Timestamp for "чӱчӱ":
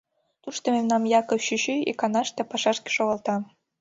1.47-1.75